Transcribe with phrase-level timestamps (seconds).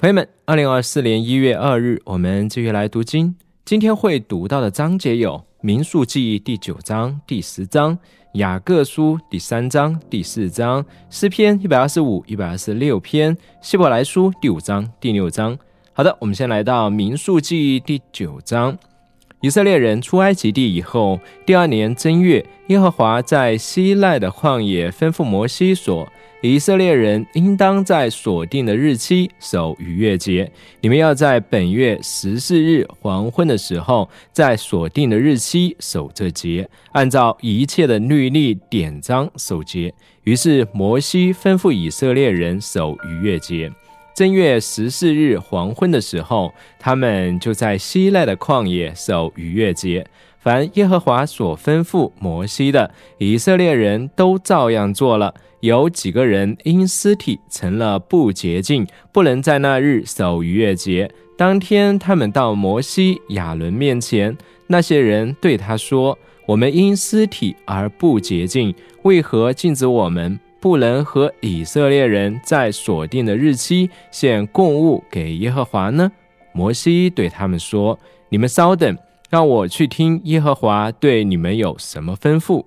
[0.00, 3.34] 朋友们，二零二四年一月二日，我们继续来读经。
[3.64, 7.96] 今天会读到的章节有《民数记》第九章、第十章，
[8.34, 15.58] 《雅各书》第三章、第四章，《诗篇》一百二十五、一百二十六篇，《希伯来书》第五章、第六章。
[15.92, 18.78] 好的，我们先来到《民数记》第九章。
[19.40, 26.08] 以色列人出埃及地以后，第二年正月，耶和华在西奈的旷野吩咐摩西说。
[26.40, 30.48] 以色列人应当在锁定的日期守逾越节。
[30.80, 39.92] 你们要在本月十四日黄昏的时候，在锁定的日期守这节，按照一切的律例典章守节。
[40.22, 43.72] 于是摩西吩咐以色列人守逾越节。
[44.14, 50.06] 正月十四日黄昏的时候，他们就在西奈的旷野守逾越节。
[50.48, 55.34] 凡耶和华所吩咐摩西的，以色列人都照样做了。
[55.60, 61.10] 有几个人因尸体成了不洁净，不能在那日守逾越节。
[61.36, 64.34] 当天，他们到摩西、亚伦面前，
[64.68, 66.18] 那些人对他说
[66.48, 76.10] ：“我们因尸体而不洁净，为何禁止我们不能和以色列人在所定的日期献供物给耶和华呢？”
[76.54, 77.98] 摩西对他们说
[78.30, 78.96] ：“你们稍等，
[79.28, 82.64] 让我去听耶和华对你们有什么吩咐。”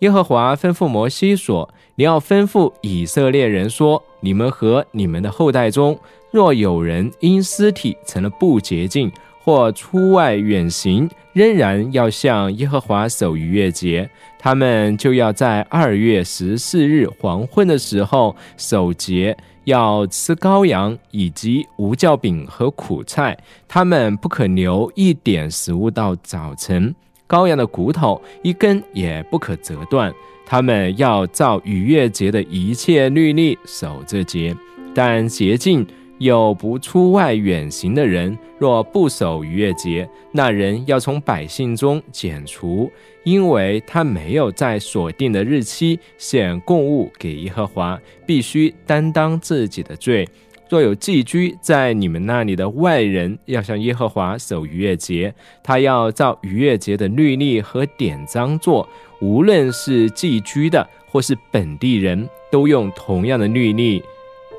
[0.00, 5.98] 耶和华吩咐摩西说：“你要吩咐以色列人说：你们和你们的后代中，
[6.30, 9.10] 若有人因尸体成了不洁净，
[9.42, 26.94] 或出外远行，仍然要向耶和华守逾越节，他们就要在二月十四日黄昏的时候守节，要吃羔羊以及无酵饼和苦菜，他们不可留一点食物到早晨。”
[27.26, 30.12] 羔羊的骨头一根也不可折断。
[30.46, 34.54] 他们要照逾越节的一切律例守这节。
[34.94, 35.84] 但洁净
[36.24, 42.90] 有不出外远行的人，若不守逾越节，那人要从百姓中剪除，
[43.24, 50.26] 因为他没有在所定的日期献供物给耶和华，必须担当自己的罪。
[50.70, 58.88] 若有寄居在你们那里的外人，要向耶和华守逾越节，他要照逾越节的律例和典章做。
[59.20, 64.02] 无论是寄居的或是本地人，都用同样的律例。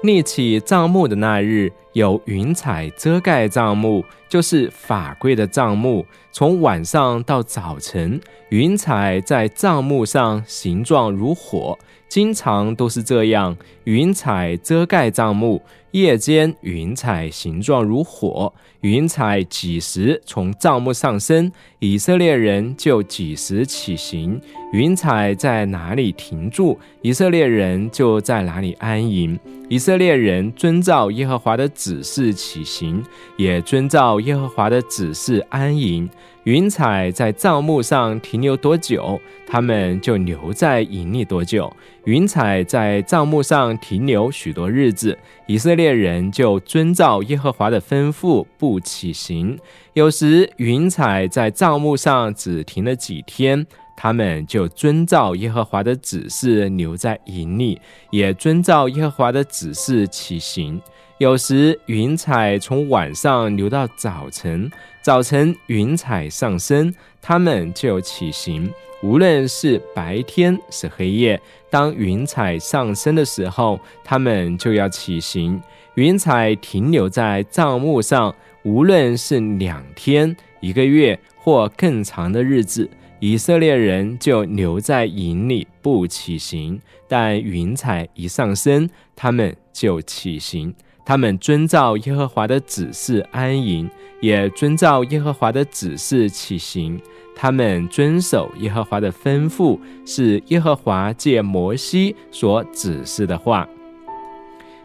[0.05, 4.03] 立起帐幕的那日，有云彩遮盖帐幕，
[4.35, 6.05] 就是法柜的帐幕。
[6.29, 8.19] 从晚上到早晨，
[8.49, 11.79] 云彩在帐幕上，形状如火。
[12.09, 15.61] 经常都是这样，云彩遮盖帐幕。
[15.91, 24.39] 夜间，云彩形状如火，云彩几时从帐幕上升，以色列人就几时起行。
[24.73, 29.39] 云彩在哪里停住，以色列人就在哪里安营。
[29.69, 33.01] 以色列人遵照耶和华的指示起行，
[33.37, 36.09] 也遵照耶和华的指示安营。
[36.43, 41.71] 云彩在帐幕上停留多久，他们就留在营里多久。
[42.03, 49.57] 云彩在帐幕上停留许多日子，以色列人就遵照耶和华的吩咐不起行。
[49.93, 53.65] 有时云彩在帐幕上只停了几天，
[53.97, 57.81] 他们就遵照耶和华的指示留在营里，
[58.11, 60.79] 也遵照耶和华的指示起行。
[61.17, 64.69] 有时云彩从晚上流到早晨，
[65.01, 68.69] 早晨云彩上升，他们就起行。
[69.01, 71.39] 无论是白天是黑夜，
[71.69, 75.61] 当云彩上升的时候，他们就要起行。
[75.93, 82.89] 云彩停留在帐幕上，无论是两天、一个月或更长的日子，
[83.21, 86.77] 以色列人就留在营里不起行。
[87.07, 90.75] 但云彩一上升，他们就起行。
[91.05, 93.87] 他们遵照耶和华的指示安营，
[94.21, 96.99] 也遵照耶和华的指示起行。
[97.35, 103.67] 他们遵守耶和华的吩咐，是耶和华借摩西所指示的话。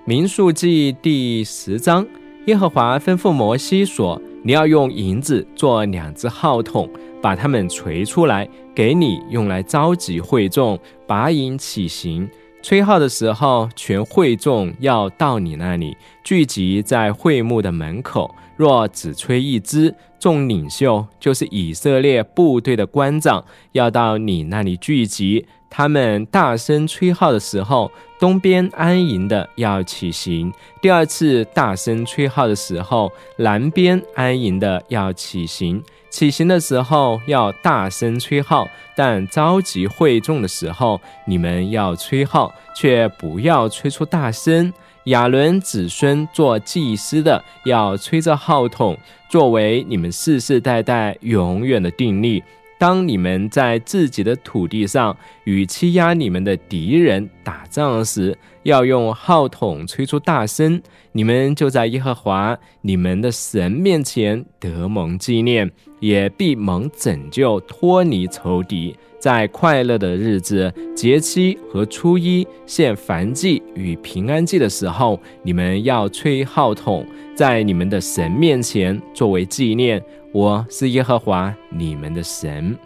[0.04, 2.06] 民数记第十章，
[2.46, 6.90] 耶和华吩咐摩西说：“你要用银子做两只号筒，
[7.22, 12.28] 把它们锤出来，给你用来召集会众，拔营起行。”
[12.62, 18.34] 吹号的时候，全会众要到你那里聚集在会幕的门口。
[18.56, 23.42] 若只吹一支，众领袖就是以色列部队的官长
[23.72, 25.46] 要到你那里聚集。
[25.70, 30.52] 他们大声吹号的时候，东边安营的要起行；
[30.82, 35.82] 第二次大声吹号的时候，南边安营的要起行。
[36.10, 44.72] 起行的时候要大声吹号，但召集会众的时候，你们要吹号，却不要吹出大声，
[45.04, 48.98] 亚伦子孙做祭司的，要吹着号筒，
[49.30, 52.42] 作为你们世世代代永远的定力。
[52.80, 60.80] 当你们在自己的土地上与欺压你们的敌人打仗时，要用号筒吹出大声，
[61.12, 68.96] 你们就在耶和华你们的神面前得蒙纪念，也必蒙拯救，脱离仇敌。
[69.18, 80.02] 在快乐的日子、节期和初一献燔祭与平安祭的时候，你们要吹号筒，在你们的神面前作为纪念。
[80.32, 82.78] 我是耶和华你们的神。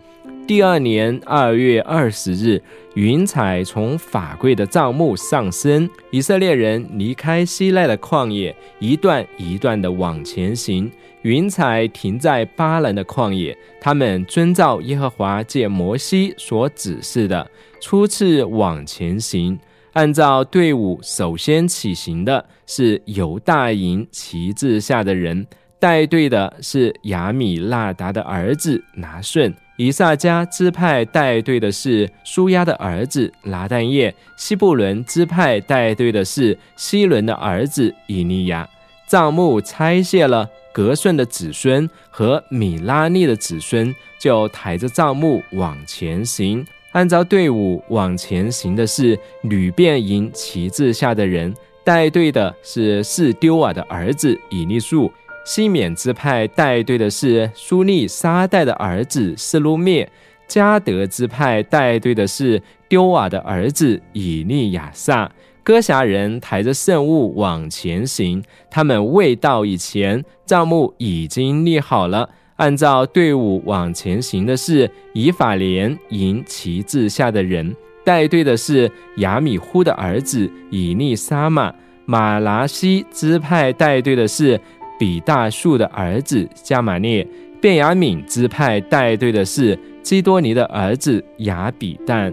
[0.47, 2.63] 第二年二月二十日，
[2.95, 5.89] 云彩从法柜的帐幕上升。
[6.11, 10.91] 以色列人离开西奈的旷野，一段一段的往前行。
[11.21, 19.59] 云彩停在巴兰的旷野，他们遵照耶和华借摩西所指示的，初次往前行。
[19.93, 25.47] 按照队伍，首先起行的是犹大营旗帜下的人，
[25.85, 29.55] 带队的是亚米拉达的儿子拿顺。
[29.77, 38.67] 以萨迦支派带队的是舒亚的儿子拿旦叶，西布伦支派带队的是西伦的儿子以利亚。
[39.07, 46.67] 帐幕拆卸了，格顺的子孙和米拉利的子孙就抬着帐幕往前行。
[46.93, 51.55] 按照队伍往前行的是吕便营旗帜下的人，
[51.85, 55.13] 带队的是四丢瓦的儿子以利树。
[55.45, 60.11] 西缅支派带队的是苏利沙代的儿子斯路灭，
[60.49, 65.31] 加德支派带队的是丢瓦的儿子以利亚撒。
[65.63, 72.31] 哥侠人抬着圣物往前行，他们未到以前，帐幕已经立好了。
[72.57, 81.75] 按照队伍往前行的是以法莲营旗帜下的人，带队的是亚米呼的儿子以利沙玛。
[82.07, 84.59] 马拉西支派带队的是。
[84.99, 87.27] 比大树的儿子加玛列，
[87.61, 92.33] 便雅敏支派带队的是基多尼的儿子亚比旦，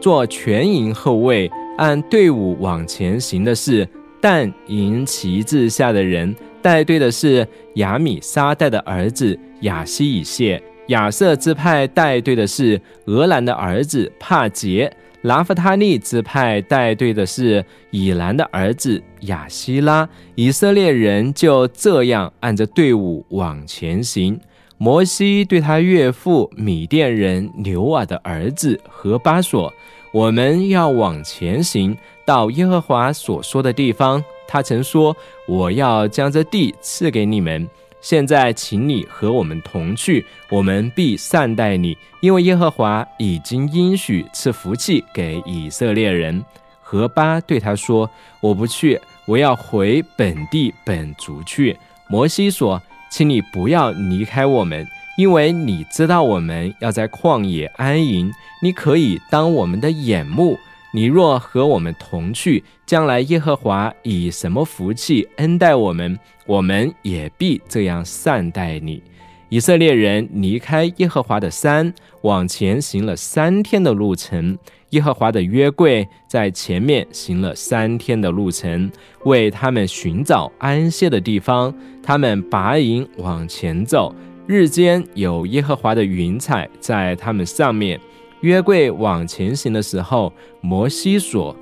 [0.00, 3.86] 做全营后卫，按队伍往前行的是
[4.20, 14.90] 但营旗帜下的人，带队的是亚米沙代的儿子亚西以谢，亚瑟支派带队的是俄兰的儿子帕杰。
[15.22, 24.40] 拉夫他利支派带队的是以兰的儿子亚希拉，以色列人就这样按着队伍往前行。
[24.78, 29.70] 摩西对他岳父米甸人牛瓦的儿子何巴索
[30.10, 31.94] ：“我们要往前行，
[32.24, 34.24] 到耶和华所说的地方。
[34.48, 35.14] 他曾说：
[35.46, 37.68] 我要将这地赐给你们。”
[38.00, 46.42] 现在，请你和我们同去，我们必善待你，因为耶和华已经应许赐福气给以色列人。
[46.80, 48.10] 何巴对他说
[48.40, 51.76] ：“我不去，我要回本地本族去。”
[52.08, 52.82] 摩西说
[53.12, 54.86] ：“请你不要离开我们，
[55.18, 58.32] 因为你知道我们要在旷野安营，
[58.62, 60.58] 你可以当我们的眼目。”
[60.92, 69.02] 你若和我们同去，将来耶和华以什么福气恩待我们，我们也必这样善待你。
[69.48, 71.92] 以色列人离开耶和华的山，
[72.22, 74.58] 往前行了三天的路程。
[74.90, 78.90] 耶和华的约柜在前面行了三天的路程，
[79.24, 81.72] 为他们寻找安歇的地方。
[82.02, 84.12] 他们拔营往前走，
[84.48, 88.00] 日间有耶和华的云彩在他们上面。
[88.40, 91.54] 约柜往前行的时候，摩西说：“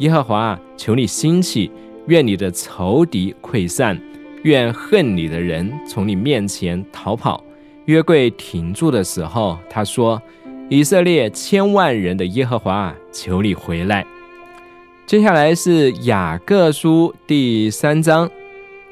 [0.00, 1.70] 耶和华，求你兴起，
[2.08, 3.98] 愿你的仇敌溃散，
[4.42, 7.42] 愿恨你的人从你面前逃跑。”
[7.86, 10.20] 约柜停住的时候，他说
[10.68, 14.04] ：“以色列千万人的耶和华，求你回来。”
[15.06, 18.28] 接下来是雅各书第三章，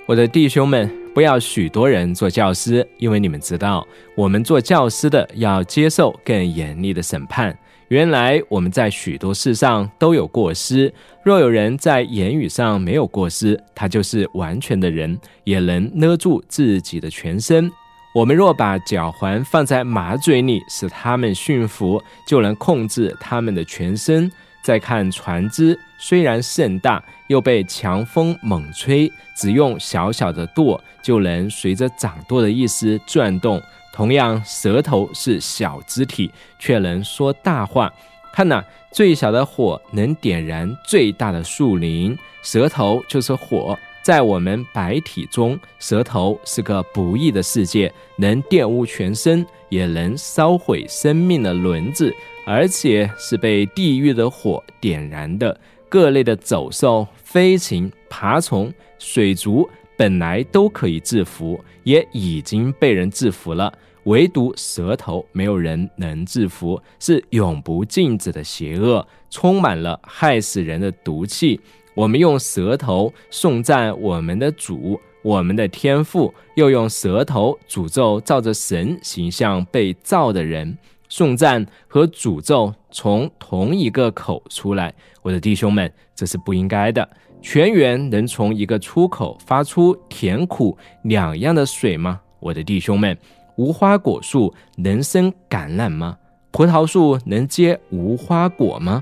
[0.07, 1.04] 我的弟兄们。
[1.15, 7.57] 不要许多人做教师，因为你们知道，我们做教师的要接受更严厉的审判。
[7.87, 10.93] 原来我们在许多事上都有过失。
[11.23, 17.71] 若有人在言语上没有过失，他就是完全的人，也能勒住自己的全身。
[18.13, 24.29] 我们若把脚环放在马嘴里，使他们驯服，就能控制他们的全身。
[24.65, 33.61] 再看船只，虽然甚大，又被强风猛吹，只用小小的舵就能随着掌舵的意思转动。
[33.93, 37.93] 同样，舌头是小肢体，却能说大话。
[38.33, 43.79] 看呐，最小的火能点燃最大的树林，舌头就是火。
[44.03, 52.13] 在我们白体中，舌头是个不义的世界，能玷污全身，也能烧毁生命的轮子。
[52.45, 55.59] 而且是被地狱的火点燃的，
[55.89, 63.73] 各类的走兽、飞禽、爬虫、水族本来都可以制服，也已经被人制服了，
[64.05, 71.61] 唯独舌头没有人能制服，是永不禁止的邪恶，充满了害死人的毒气。
[71.95, 80.77] 我们用舌头颂赞我们的主，我们的天赋，又用舌头诅咒照着神形象被造的人。
[81.17, 84.93] 颂赞和诅咒从同一个口出来，
[85.23, 87.09] 我的弟兄们，这是不应该的。
[87.41, 92.21] 泉源能从一个出口发出甜苦两样的水吗？
[92.41, 93.17] 我的弟兄们，
[93.55, 96.19] 无花果树能生橄榄吗？
[96.51, 99.01] 葡萄树能结无花果吗？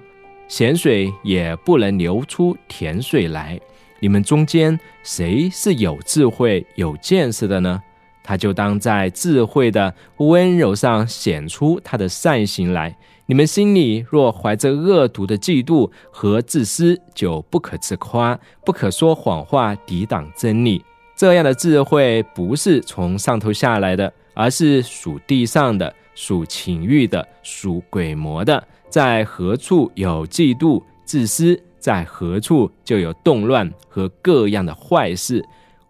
[0.48, 3.58] 咸水也不能流出甜水来。
[4.00, 7.82] 你们中间谁是有智慧、有见识的呢？
[8.22, 12.96] 他就当在智慧的温柔上显出他的善行来。
[13.26, 20.84] 你们心里若怀着恶毒的嫉妒和自私，就不可自夸，不可说谎话，抵挡真理。
[21.16, 28.62] 这样的智慧不是从上头下来的，而是属地上的、属情欲的、属鬼魔的。
[28.90, 35.42] 在何处有嫉妒、自私，在何处就有动乱和各样的坏事。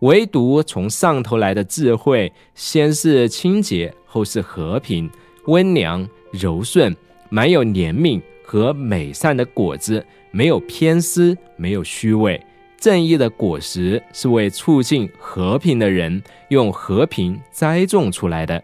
[0.02, 5.08] 唯独从上头来的智慧，先是清洁，后是和平、
[5.46, 6.94] 温良、柔顺，
[7.28, 12.40] 满有怜悯和美善的果子，没有偏私，没有虚伪。
[12.78, 18.60] 正义的果实是为促进和平的人用和平栽种出来的。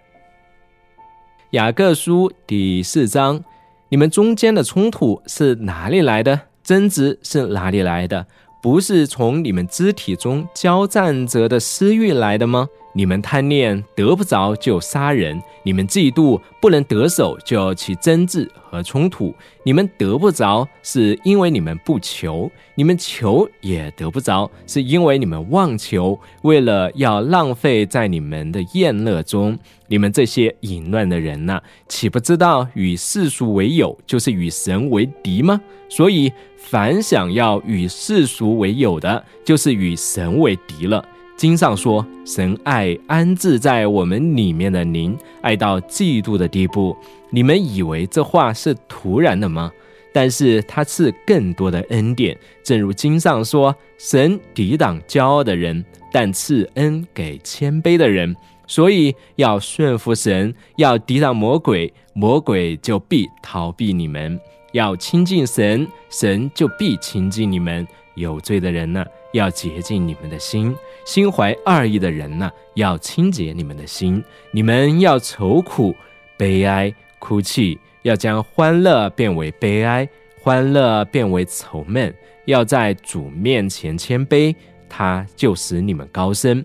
[1.50, 3.40] 雅各书第四章，
[3.88, 6.40] 你们中间的冲突是哪里来的？
[6.64, 8.26] 争执是哪里来的？
[8.60, 12.68] 不是从你们肢体中交战者的私欲来的吗？
[12.92, 19.32] 你们贪恋得不着就杀人，你们嫉妒不能得手就起争执和冲突。
[19.62, 29.58] 你们得不着是因为你们不求，你们求也得不着，是因为你们妄求，为了要浪费在你们的宴乐中。
[29.90, 35.60] 你们这些淫乱的人呐，岂不知道与世俗为友就是与神为敌吗？
[35.88, 41.02] 所以，凡想要与世俗为友的，就是与神为敌了。
[41.38, 46.96] 经上说，神爱安置在我们里面的灵，爱到嫉妒的地步。
[47.30, 49.70] 你们以为这话是突然的吗？
[50.12, 58.34] 但是他赐更多的恩典，正如经上说，神抵挡骄傲的人，但赐恩给谦卑的人。
[58.66, 64.36] 所以要顺服神，要抵挡魔鬼，魔鬼就必逃避你们；
[64.72, 67.86] 要亲近神，神就必亲近你们。
[68.16, 69.04] 有罪的人呢？
[69.32, 74.22] 要洁净你们的心，心怀二意的人呢，要清洁你们的心。
[74.50, 75.94] 你们要愁苦、
[76.36, 80.08] 悲哀、哭泣，要将欢乐变为悲哀，
[80.40, 82.14] 欢乐变为愁闷。
[82.46, 84.54] 要在主面前谦卑，
[84.88, 86.64] 他就使你们高升。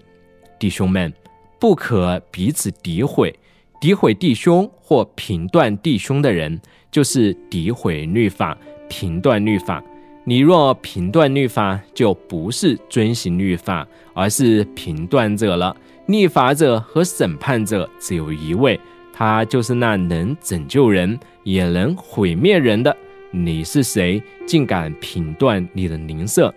[0.58, 1.12] 弟兄们，
[1.60, 3.38] 不可彼此诋毁，
[3.82, 9.84] 诋毁弟兄或评断弟兄的人，就是诋毁律法，评断律法。
[10.26, 15.76] 你若评断律法，就不是遵行律法，而是评断者了。
[16.06, 18.80] 立法者和审判者只有一位，
[19.12, 22.96] 他就是那能拯救人也能毁灭人的。
[23.32, 26.54] 你是谁，竟敢评断你的邻舍？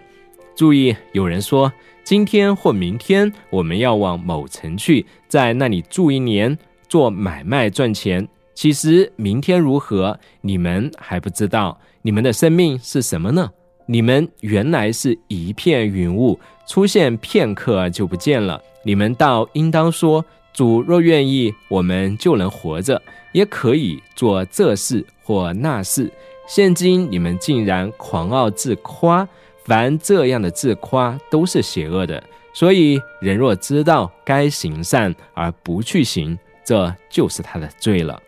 [0.54, 1.72] 注意，有人说
[2.04, 6.56] 今天或明天我们要往某城去，在那里住一年，
[6.88, 8.28] 做买卖赚钱。
[8.56, 11.78] 其实明天如何，你们还不知道。
[12.00, 13.50] 你们的生命是什么呢？
[13.84, 18.58] 你们原来是一片云雾，出现片刻就不见了。
[18.82, 23.00] 你们倒应当说：主若愿意，我们就能活着，
[23.32, 26.10] 也可以做这事或那事。
[26.48, 29.28] 现今你们竟然狂傲自夸，
[29.66, 32.22] 凡这样的自夸都是邪恶的。
[32.54, 38.18] 所以人若知道该行善而不去行，这就是他的罪了。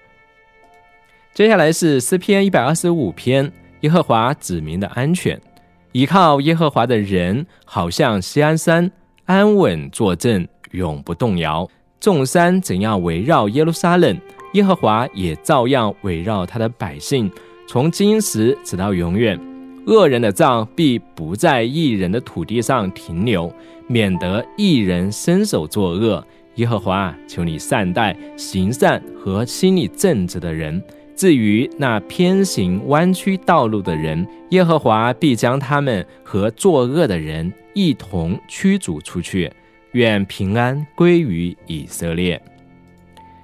[1.39, 3.49] 接下来是诗篇一百二十五篇。
[3.83, 5.41] 耶和华指明的安全，
[5.93, 8.91] 依靠耶和华的人，好像西安山，
[9.25, 11.65] 安稳坐镇，永不动摇。
[12.01, 14.21] 众山怎样围绕耶路撒冷，
[14.55, 17.31] 耶和华也照样围绕他的百姓，
[17.69, 19.39] 从今时直到永远。
[19.87, 23.49] 恶人的杖必不在一人的土地上停留，
[23.87, 26.27] 免得一人伸手作恶。
[26.57, 30.83] 耶和华，求你善待行善和心里正直的人。
[31.19, 39.53] 至于那偏行弯曲道路的人，耶和华必将他们和作恶的人一同驱逐出去。
[39.95, 42.41] 愿平安归于以色列。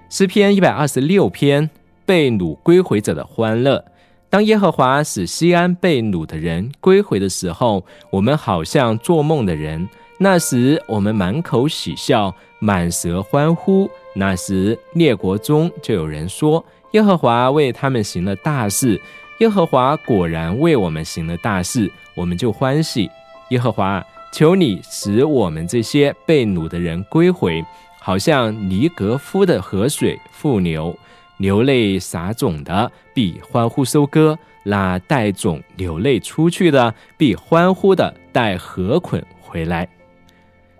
[0.08, 1.68] 诗篇一百二十六篇，
[2.06, 3.84] 被掳归回者的欢乐。
[4.30, 9.88] 当耶和华使西安被掳的人归回的时候，我们好像做梦的人。
[10.18, 13.90] 那时我们满口喜笑，满舌欢呼。
[14.14, 16.64] 那时列国中就有人说：
[16.94, 19.00] 耶和华为他们行了大事。
[19.40, 23.10] 耶和华果然为我们行了大事，我们就欢喜。
[23.50, 27.64] 耶和华，求你使我们这些被掳的人归回，
[27.98, 30.96] 好像尼格夫的河水复流。
[31.38, 39.88] 流泪撒种的必欢呼收割，那带种流泪出去的必欢呼的带禾捆回来。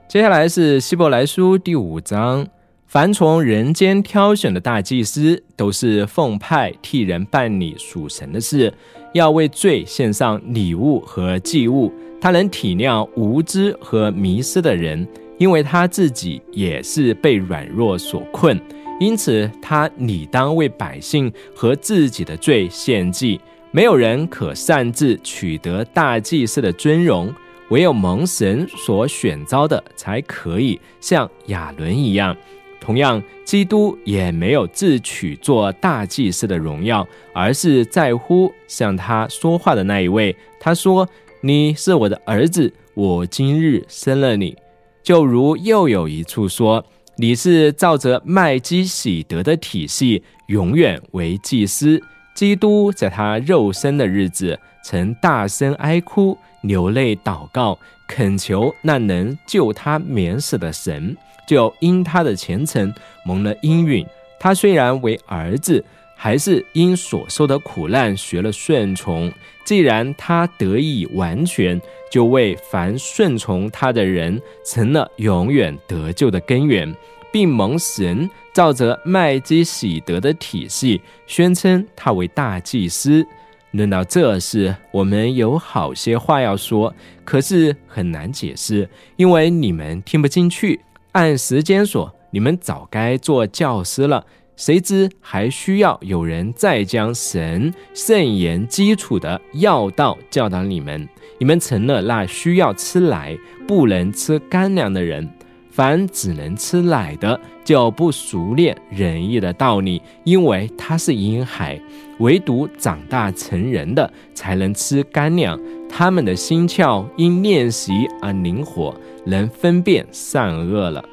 [0.06, 2.46] 接下来是希伯来书第五章，
[2.94, 8.72] 凡从人间挑选的大祭司，都是奉派替人办理属神的事，
[9.12, 11.92] 要为罪献上礼物和祭物。
[12.20, 15.04] 他能体谅无知和迷失的人，
[15.38, 18.56] 因为他自己也是被软弱所困。
[19.00, 23.40] 因此，他理当为百姓和自己的罪献祭。
[23.72, 27.34] 没有人可擅自取得大祭司的尊荣，
[27.70, 32.36] 唯有蒙神所选召的才可以像亚伦一样。
[32.84, 40.36] 同样，基督也没有自取做大祭司的荣耀，而是在乎向他说话的那一位。
[40.60, 41.08] 他说
[41.40, 44.54] ：“你是我的儿子，我今日生了你。”
[45.02, 46.84] 就如又有一处说。
[47.16, 52.02] 你是照着麦基喜德的体系，永远为祭司。
[52.34, 62.92] 基督在他肉身的日子，曾大声哀哭、流泪祷告，恳求那能救他免死的神，就因他的虔诚
[63.24, 64.06] 蒙了应允。
[64.38, 65.84] 他虽然为儿子，
[66.16, 69.32] 还是因所受的苦难学了顺从。
[69.64, 76.94] 既然他得以完全，就为凡顺从他的人成了永远得救的根源。
[77.32, 83.26] 并蒙神照着麦基喜德的体系，宣称他为大祭司。
[83.72, 90.78] 论到这事，我们有好些话要说，可是很难解释，因为你们听不进去。
[91.14, 101.08] 按时间说，你们早该做教师了，谁知还需要有人再将神圣言基础的要道教导你们。
[101.38, 105.30] 你们成了那需要吃奶不能吃干粮的人。
[105.70, 111.76] 凡只能吃奶的，就不熟练仁义的道理，因为他是婴孩；
[112.18, 115.60] 唯独长大成人的，才能吃干粮。
[115.88, 121.04] 他们的心窍因练习而灵活，能分辨善恶了。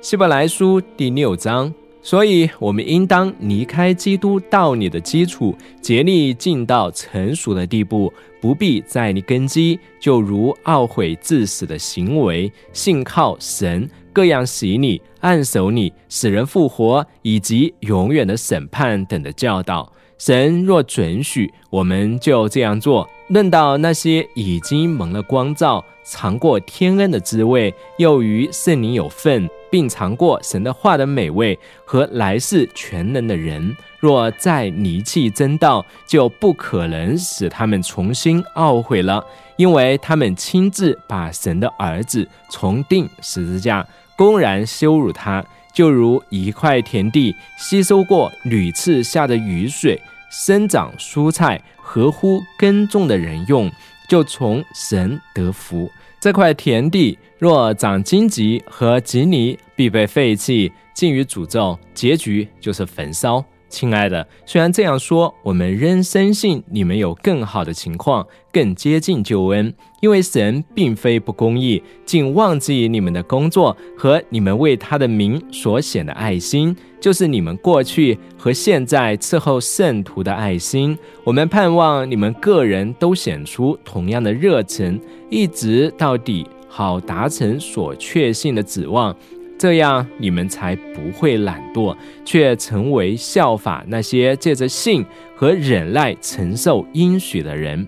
[0.00, 1.72] 希伯来书第六章。
[2.00, 19.92] 所以，我们应当离开基督道理的基础，竭力进到成熟的地步，不必再立根基，就如懊悔致死的行为，信靠神各样洗礼、按手礼、使人复活以及永远的审判等的教导。
[20.18, 23.08] 神若准许，我们就这样做。
[23.28, 29.48] 论到那些已经蒙了光照、尝过天恩的滋味，又与圣灵有份。
[29.70, 39.22] 并尝过神的话的美味和来世全能的人，若再离弃真道，就不可能使他们重新懊悔了，
[39.58, 45.44] 因为他们亲自把神的儿子重钉十字架，公然羞辱他，
[45.78, 49.96] 就如一块田地吸收过屡次下的雨水，
[50.28, 53.70] 生长蔬菜，合乎耕种的人用，
[54.08, 55.88] 就从神得福。
[56.18, 63.44] 这块田地若长荆棘和棘藜，必被废弃，尽于诅咒，结局就是焚烧。
[63.68, 69.72] 亲爱的，虽然这样说，我们仍深信你们有更好的情况，更接近救恩。
[70.00, 80.96] 因为神并非不公义，竟忘记你们的工作和你们为他的名所显的爱心，就是你们过去和现在伺候圣徒的爱心。
[81.24, 89.14] 我们盼望你们个人都显出同样的热忱，一直到底，好达成所确信的指望。
[89.58, 97.86] 这样你们才不会懒惰，却成为效法那些借着信和忍耐承受应许的人。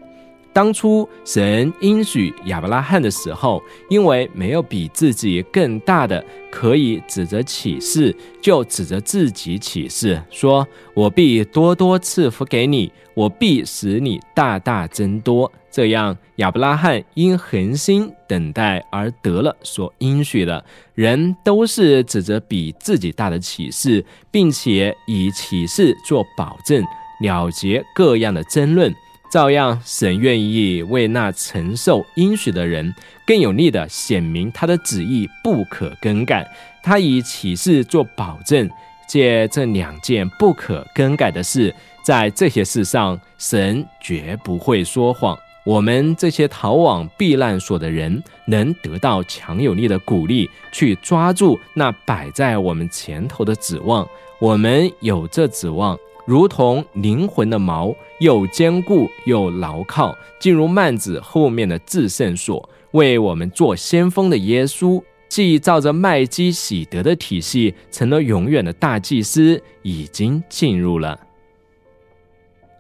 [0.53, 20.65] 当初神应许亚伯拉罕的时候，因为没有比自己更大的可以指着启示，就指着自己启示，说：“我必多多赐福给你，我必使你大大增多。”这样，亚伯拉罕因恒心等待而得了所应许的。
[20.95, 26.85] 人都是指着比自己大的启示，并且以启示做保证，
[27.21, 28.93] 了结各样的争论。
[29.31, 32.93] 照样，神愿意为那承受应许的人
[33.25, 36.45] 更有力的显明他的旨意不可更改。
[36.83, 38.69] 他以启示做保证，
[39.07, 45.39] 借这两件不可更改的事，在这些事上，神绝不会说谎。
[45.65, 54.09] 我们这些逃往避难所的人，能得到强有力的鼓励，去抓住那摆在我们前头的指望。
[54.39, 71.21] 我们有这指望，如同灵魂的锚，又坚固又牢靠，进入幔子后面的至圣所，为我们做先锋的耶稣，既照着麦基喜德的体系，成了永远的大祭司，已经进入了。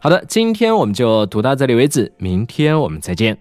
[0.02, 3.36] 好的，今天我们就读到这里为止，明天我们再见。